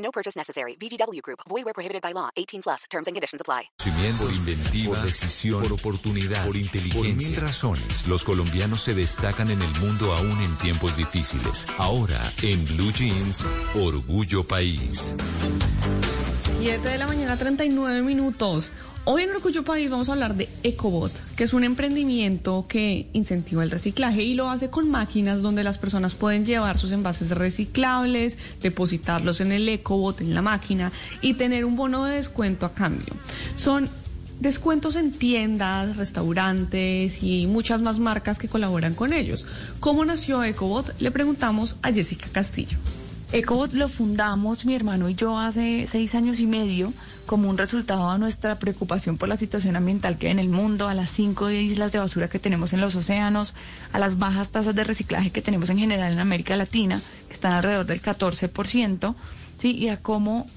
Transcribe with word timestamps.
No 0.00 0.10
purchase 0.10 0.36
necessary. 0.36 0.76
VGW 0.76 1.22
Group. 1.22 1.40
Void 1.48 1.64
where 1.64 1.74
prohibited 1.74 2.02
by 2.02 2.12
law. 2.12 2.30
18 2.36 2.62
plus. 2.62 2.84
Terms 2.90 3.06
and 3.06 3.14
conditions 3.14 3.40
apply. 3.40 3.70
Por 4.18 4.32
inventiva, 4.32 4.96
por 4.96 5.04
decisión, 5.04 5.62
por 5.62 5.72
oportunidad, 5.72 6.44
por 6.44 6.56
inteligencia. 6.56 7.14
Por 7.14 7.30
mil 7.30 7.36
razones, 7.36 8.06
los 8.06 8.24
colombianos 8.24 8.80
se 8.80 8.94
destacan 8.94 9.50
en 9.50 9.62
el 9.62 9.78
mundo 9.80 10.12
aún 10.12 10.40
en 10.40 10.56
tiempos 10.58 10.96
difíciles. 10.96 11.66
Ahora, 11.78 12.32
en 12.42 12.64
Blue 12.66 12.92
Jeans, 12.92 13.44
Orgullo 13.74 14.44
País. 14.44 15.16
7 16.62 16.86
de 16.86 16.98
la 16.98 17.06
mañana, 17.06 17.38
39 17.38 18.02
minutos. 18.02 18.70
Hoy 19.06 19.22
en 19.22 19.30
Orgullo 19.30 19.64
País 19.64 19.88
vamos 19.88 20.10
a 20.10 20.12
hablar 20.12 20.34
de 20.34 20.46
EcoBot, 20.62 21.10
que 21.34 21.44
es 21.44 21.54
un 21.54 21.64
emprendimiento 21.64 22.66
que 22.68 23.08
incentiva 23.14 23.64
el 23.64 23.70
reciclaje 23.70 24.24
y 24.24 24.34
lo 24.34 24.50
hace 24.50 24.68
con 24.68 24.90
máquinas 24.90 25.40
donde 25.40 25.64
las 25.64 25.78
personas 25.78 26.14
pueden 26.14 26.44
llevar 26.44 26.76
sus 26.76 26.92
envases 26.92 27.30
reciclables, 27.30 28.36
depositarlos 28.60 29.40
en 29.40 29.52
el 29.52 29.66
EcoBot, 29.70 30.20
en 30.20 30.34
la 30.34 30.42
máquina 30.42 30.92
y 31.22 31.32
tener 31.32 31.64
un 31.64 31.76
bono 31.76 32.04
de 32.04 32.16
descuento 32.16 32.66
a 32.66 32.74
cambio. 32.74 33.14
Son 33.56 33.88
descuentos 34.40 34.96
en 34.96 35.12
tiendas, 35.12 35.96
restaurantes 35.96 37.22
y 37.22 37.46
muchas 37.46 37.80
más 37.80 37.98
marcas 37.98 38.38
que 38.38 38.48
colaboran 38.48 38.92
con 38.92 39.14
ellos. 39.14 39.46
¿Cómo 39.80 40.04
nació 40.04 40.44
EcoBot? 40.44 41.00
Le 41.00 41.10
preguntamos 41.10 41.76
a 41.80 41.90
Jessica 41.90 42.28
Castillo. 42.30 42.76
EcoBot 43.32 43.74
lo 43.74 43.88
fundamos 43.88 44.66
mi 44.66 44.74
hermano 44.74 45.08
y 45.08 45.14
yo 45.14 45.38
hace 45.38 45.86
seis 45.86 46.16
años 46.16 46.40
y 46.40 46.46
medio 46.48 46.92
como 47.26 47.48
un 47.48 47.58
resultado 47.58 48.12
de 48.12 48.18
nuestra 48.18 48.58
preocupación 48.58 49.18
por 49.18 49.28
la 49.28 49.36
situación 49.36 49.76
ambiental 49.76 50.18
que 50.18 50.26
hay 50.26 50.32
en 50.32 50.40
el 50.40 50.48
mundo, 50.48 50.88
a 50.88 50.94
las 50.94 51.10
cinco 51.10 51.48
islas 51.48 51.92
de 51.92 52.00
basura 52.00 52.26
que 52.26 52.40
tenemos 52.40 52.72
en 52.72 52.80
los 52.80 52.96
océanos, 52.96 53.54
a 53.92 54.00
las 54.00 54.18
bajas 54.18 54.50
tasas 54.50 54.74
de 54.74 54.82
reciclaje 54.82 55.30
que 55.30 55.42
tenemos 55.42 55.70
en 55.70 55.78
general 55.78 56.12
en 56.12 56.18
América 56.18 56.56
Latina, 56.56 57.00
que 57.28 57.34
están 57.34 57.52
alrededor 57.52 57.86
del 57.86 58.02
14%, 58.02 59.14
¿sí? 59.60 59.76
y 59.76 59.90
a 59.90 60.02
cómo 60.02 60.48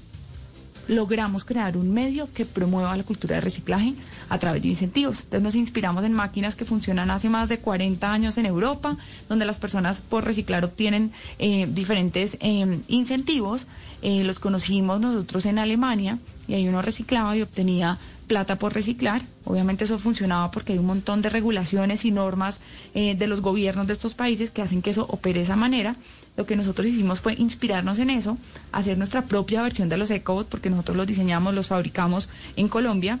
logramos 0.88 1.44
crear 1.44 1.76
un 1.76 1.92
medio 1.92 2.28
que 2.32 2.44
promueva 2.44 2.96
la 2.96 3.02
cultura 3.02 3.36
de 3.36 3.40
reciclaje 3.40 3.94
a 4.28 4.38
través 4.38 4.62
de 4.62 4.68
incentivos. 4.68 5.20
Entonces 5.20 5.42
nos 5.42 5.54
inspiramos 5.54 6.04
en 6.04 6.12
máquinas 6.12 6.56
que 6.56 6.64
funcionan 6.64 7.10
hace 7.10 7.28
más 7.28 7.48
de 7.48 7.58
40 7.58 8.12
años 8.12 8.38
en 8.38 8.46
Europa, 8.46 8.96
donde 9.28 9.44
las 9.44 9.58
personas 9.58 10.00
por 10.00 10.24
reciclar 10.24 10.64
obtienen 10.64 11.12
eh, 11.38 11.66
diferentes 11.70 12.36
eh, 12.40 12.80
incentivos. 12.88 13.66
Eh, 14.02 14.22
los 14.24 14.38
conocimos 14.38 15.00
nosotros 15.00 15.46
en 15.46 15.58
Alemania 15.58 16.18
y 16.46 16.54
ahí 16.54 16.68
uno 16.68 16.82
reciclaba 16.82 17.36
y 17.36 17.42
obtenía 17.42 17.98
plata 18.24 18.56
por 18.56 18.74
reciclar. 18.74 19.22
Obviamente 19.44 19.84
eso 19.84 19.98
funcionaba 19.98 20.50
porque 20.50 20.72
hay 20.72 20.78
un 20.78 20.86
montón 20.86 21.22
de 21.22 21.30
regulaciones 21.30 22.04
y 22.04 22.10
normas 22.10 22.60
eh, 22.94 23.14
de 23.14 23.26
los 23.26 23.40
gobiernos 23.40 23.86
de 23.86 23.92
estos 23.92 24.14
países 24.14 24.50
que 24.50 24.62
hacen 24.62 24.82
que 24.82 24.90
eso 24.90 25.06
opere 25.08 25.38
de 25.40 25.44
esa 25.44 25.56
manera. 25.56 25.96
Lo 26.36 26.46
que 26.46 26.56
nosotros 26.56 26.86
hicimos 26.88 27.20
fue 27.20 27.34
inspirarnos 27.34 27.98
en 27.98 28.10
eso, 28.10 28.36
hacer 28.72 28.98
nuestra 28.98 29.22
propia 29.22 29.62
versión 29.62 29.88
de 29.88 29.96
los 29.96 30.10
EcoBot, 30.10 30.48
porque 30.48 30.70
nosotros 30.70 30.96
los 30.96 31.06
diseñamos, 31.06 31.54
los 31.54 31.68
fabricamos 31.68 32.28
en 32.56 32.68
Colombia. 32.68 33.20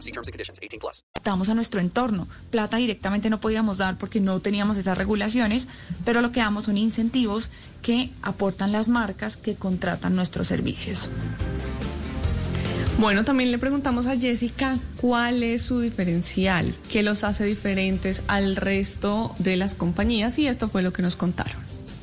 See 0.01 0.11
terms 0.11 0.27
and 0.27 0.33
conditions. 0.33 0.59
18 0.61 0.79
plus. 0.79 1.03
adaptamos 1.21 1.49
a 1.49 1.53
nuestro 1.53 1.79
entorno. 1.79 2.27
Plata 2.49 2.77
directamente 2.77 3.29
no 3.29 3.39
podíamos 3.39 3.77
dar 3.77 3.97
porque 3.97 4.19
no 4.19 4.39
teníamos 4.39 4.77
esas 4.77 4.97
regulaciones, 4.97 5.67
pero 6.03 6.21
lo 6.21 6.31
que 6.31 6.39
damos 6.39 6.65
son 6.65 6.77
incentivos 6.77 7.49
que 7.83 8.09
aportan 8.23 8.71
las 8.71 8.87
marcas 8.87 9.37
que 9.37 9.55
contratan 9.55 10.15
nuestros 10.15 10.47
servicios. 10.47 11.09
Bueno, 12.99 13.23
también 13.23 13.51
le 13.51 13.57
preguntamos 13.57 14.05
a 14.05 14.17
Jessica 14.17 14.77
cuál 14.97 15.43
es 15.43 15.61
su 15.63 15.79
diferencial, 15.79 16.75
qué 16.89 17.03
los 17.03 17.23
hace 17.23 17.45
diferentes 17.45 18.21
al 18.27 18.55
resto 18.55 19.33
de 19.39 19.55
las 19.55 19.75
compañías 19.75 20.37
y 20.39 20.47
esto 20.47 20.69
fue 20.69 20.81
lo 20.81 20.93
que 20.93 21.01
nos 21.01 21.15
contaron. 21.15 21.61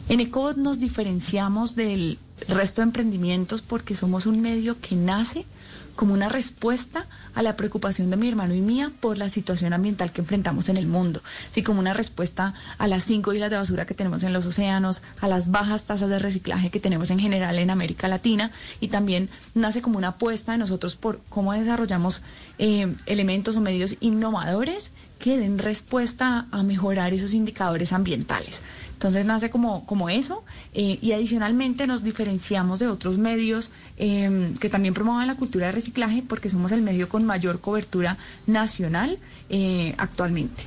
En 0.09 0.21
ECOBOT 0.21 0.57
nos 0.57 0.81
diferenciamos 0.81 1.77
del 1.77 2.19
resto 2.49 2.81
de 2.81 2.87
emprendimientos 2.87 3.63
porque 3.63 3.95
somos 3.95 4.27
un 4.27 4.41
medio 4.41 4.81
que 4.81 4.97
nace 4.97 5.45
como 5.99 6.15
una 6.15 6.29
respuesta 6.29 7.07
a 7.35 7.43
la 7.43 7.57
preocupación 7.57 8.09
de 8.09 8.17
mi 8.17 8.29
hermano 8.29 8.55
y 8.55 8.61
mía 8.61 8.93
por 9.01 9.19
la 9.19 9.31
situación 9.31 9.73
ambiental 9.73 10.13
que 10.13 10.21
enfrentamos 10.21 10.69
en 10.69 10.77
el 10.77 10.87
mundo, 10.87 11.21
así 11.51 11.65
como 11.65 11.81
una 11.81 11.93
respuesta 11.93 12.55
a 12.79 12.87
las 12.87 13.03
cinco 13.03 13.33
islas 13.33 13.51
de 13.51 13.57
basura 13.57 13.85
que 13.85 13.95
tenemos 13.95 14.23
en 14.23 14.33
los 14.33 14.47
océanos, 14.47 15.03
a 15.21 15.27
las 15.27 15.51
bajas 15.51 15.85
tasas 15.85 16.09
de 16.09 16.21
reciclaje 16.21 16.71
que 16.71 16.79
tenemos 16.79 17.11
en 17.11 17.19
general 17.19 17.59
en 17.59 17.71
América 17.71 18.07
Latina 18.07 18.53
y 18.81 18.89
también 18.89 19.29
nace 19.55 19.83
como 19.83 19.99
una 19.99 20.09
apuesta 20.09 20.53
de 20.53 20.59
nosotros 20.59 20.95
por 20.95 21.21
cómo 21.29 21.53
desarrollamos 21.53 22.23
eh, 22.59 22.95
elementos 23.07 23.57
o 23.57 23.61
medios 23.61 23.97
innovadores 23.99 24.93
que 25.19 25.37
den 25.37 25.59
respuesta 25.59 26.47
a 26.53 26.63
mejorar 26.63 27.13
esos 27.13 27.35
indicadores 27.35 27.93
ambientales. 27.93 28.63
Entonces 28.93 29.25
nace 29.25 29.49
como, 29.49 29.87
como 29.87 30.09
eso 30.09 30.43
eh, 30.75 30.99
y 31.01 31.13
adicionalmente 31.13 31.87
nos 31.87 32.03
diferenciamos 32.03 32.81
de 32.81 32.89
otros 32.89 33.17
medios 33.17 33.71
eh, 33.97 34.55
que 34.61 34.69
también 34.69 34.93
promueven 34.93 35.29
la 35.29 35.37
cultura 35.37 35.48
de 35.51 35.73
reciclaje 35.73 36.23
porque 36.27 36.51
somos 36.51 36.73
el 36.73 36.83
medio 36.83 37.09
con 37.09 37.25
mayor 37.25 37.61
cobertura 37.61 38.17
nacional 38.47 39.19
eh, 39.49 39.95
actualmente. 39.99 40.65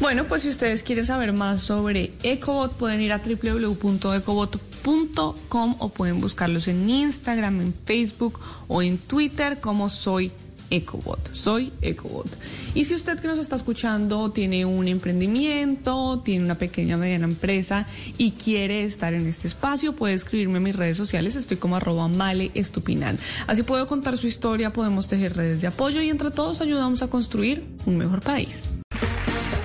Bueno, 0.00 0.24
pues 0.24 0.42
si 0.42 0.48
ustedes 0.48 0.82
quieren 0.82 1.04
saber 1.04 1.34
más 1.34 1.60
sobre 1.60 2.12
EcoBot, 2.22 2.72
pueden 2.72 3.02
ir 3.02 3.12
a 3.12 3.18
www.ecobot.com 3.18 5.76
o 5.78 5.88
pueden 5.90 6.22
buscarlos 6.22 6.68
en 6.68 6.88
Instagram, 6.88 7.60
en 7.60 7.74
Facebook 7.84 8.40
o 8.66 8.80
en 8.80 8.96
Twitter 8.96 9.60
como 9.60 9.90
soy 9.90 10.32
EcoBot. 10.70 11.34
Soy 11.34 11.72
EcoBot. 11.82 12.28
Y 12.74 12.84
si 12.84 12.94
usted 12.94 13.18
que 13.18 13.28
nos 13.28 13.38
está 13.38 13.56
escuchando 13.56 14.30
tiene 14.30 14.64
un 14.64 14.88
emprendimiento, 14.88 16.20
tiene 16.24 16.44
una 16.44 16.54
pequeña 16.54 16.96
mediana 16.96 17.26
empresa 17.26 17.86
y 18.16 18.32
quiere 18.32 18.84
estar 18.84 19.14
en 19.14 19.26
este 19.26 19.48
espacio, 19.48 19.94
puede 19.94 20.14
escribirme 20.14 20.58
en 20.58 20.64
mis 20.64 20.76
redes 20.76 20.96
sociales. 20.96 21.36
Estoy 21.36 21.56
como 21.56 21.76
arroba 21.76 22.08
male 22.08 22.50
estupinal. 22.54 23.18
Así 23.46 23.62
puedo 23.62 23.86
contar 23.86 24.16
su 24.16 24.26
historia, 24.26 24.72
podemos 24.72 25.08
tejer 25.08 25.36
redes 25.36 25.60
de 25.60 25.66
apoyo 25.66 26.00
y 26.02 26.10
entre 26.10 26.30
todos 26.30 26.60
ayudamos 26.60 27.02
a 27.02 27.08
construir 27.08 27.64
un 27.86 27.98
mejor 27.98 28.20
país. 28.20 28.62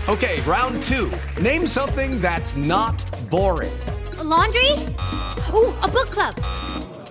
Okay, 0.07 0.39
round 0.45 0.83
two. 0.83 1.09
Name 1.41 1.65
something 1.65 2.21
that's 2.21 2.55
not 2.55 3.03
boring. 3.31 3.73
A 4.19 4.23
laundry? 4.23 4.71
Ooh, 5.51 5.73
a 5.81 5.87
book 5.87 6.11
club. 6.11 6.35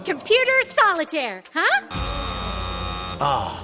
Computer 0.05 0.62
solitaire, 0.69 1.43
huh? 1.52 1.87
Ah, 3.20 3.63